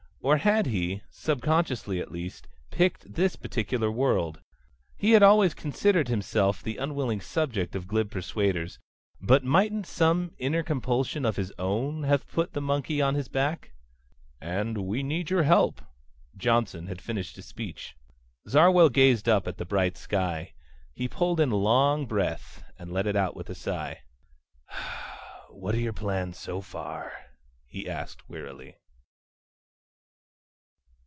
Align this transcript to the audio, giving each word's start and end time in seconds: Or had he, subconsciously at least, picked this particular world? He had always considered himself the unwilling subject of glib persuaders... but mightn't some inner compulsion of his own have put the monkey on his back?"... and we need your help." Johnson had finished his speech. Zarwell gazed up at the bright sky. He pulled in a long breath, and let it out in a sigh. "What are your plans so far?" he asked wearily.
Or 0.23 0.37
had 0.37 0.67
he, 0.67 1.01
subconsciously 1.09 1.99
at 1.99 2.11
least, 2.11 2.47
picked 2.69 3.11
this 3.15 3.35
particular 3.35 3.91
world? 3.91 4.39
He 4.95 5.13
had 5.13 5.23
always 5.23 5.55
considered 5.55 6.09
himself 6.09 6.61
the 6.61 6.77
unwilling 6.77 7.19
subject 7.19 7.75
of 7.75 7.87
glib 7.87 8.11
persuaders... 8.11 8.77
but 9.19 9.43
mightn't 9.43 9.87
some 9.87 10.33
inner 10.37 10.61
compulsion 10.61 11.25
of 11.25 11.37
his 11.37 11.51
own 11.57 12.03
have 12.03 12.27
put 12.29 12.53
the 12.53 12.61
monkey 12.61 13.01
on 13.01 13.15
his 13.15 13.29
back?"... 13.29 13.71
and 14.39 14.85
we 14.85 15.01
need 15.01 15.31
your 15.31 15.41
help." 15.41 15.81
Johnson 16.37 16.85
had 16.85 17.01
finished 17.01 17.35
his 17.35 17.47
speech. 17.47 17.95
Zarwell 18.47 18.89
gazed 18.89 19.27
up 19.27 19.47
at 19.47 19.57
the 19.57 19.65
bright 19.65 19.97
sky. 19.97 20.53
He 20.93 21.07
pulled 21.07 21.39
in 21.39 21.51
a 21.51 21.55
long 21.55 22.05
breath, 22.05 22.63
and 22.77 22.93
let 22.93 23.07
it 23.07 23.15
out 23.15 23.35
in 23.35 23.51
a 23.51 23.55
sigh. 23.55 24.01
"What 25.49 25.73
are 25.73 25.79
your 25.79 25.93
plans 25.93 26.37
so 26.37 26.61
far?" 26.61 27.11
he 27.65 27.89
asked 27.89 28.29
wearily. 28.29 28.75